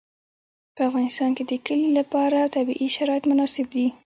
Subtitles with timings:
[0.75, 3.87] په افغانستان کې د کلي لپاره طبیعي شرایط مناسب دي.